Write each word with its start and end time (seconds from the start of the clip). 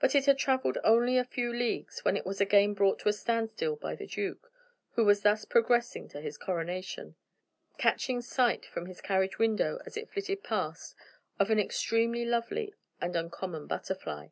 But 0.00 0.16
it 0.16 0.24
had 0.26 0.36
traveled 0.36 0.78
only 0.82 1.16
a 1.16 1.22
few 1.22 1.52
leagues 1.52 2.04
when 2.04 2.16
it 2.16 2.26
was 2.26 2.40
again 2.40 2.74
brought 2.74 2.98
to 2.98 3.08
a 3.08 3.12
standstill 3.12 3.76
by 3.76 3.94
the 3.94 4.04
duke 4.08 4.50
who 4.94 5.04
was 5.04 5.20
thus 5.20 5.44
progressing 5.44 6.08
to 6.08 6.20
his 6.20 6.36
coronation 6.36 7.14
catching 7.76 8.20
sight 8.20 8.66
from 8.66 8.86
his 8.86 9.00
carriage 9.00 9.38
window, 9.38 9.78
as 9.86 9.96
it 9.96 10.10
flitted 10.10 10.42
past, 10.42 10.96
of 11.38 11.50
an 11.50 11.60
extremely 11.60 12.24
lovely 12.24 12.74
and 13.00 13.14
uncommon 13.14 13.68
butterfly. 13.68 14.30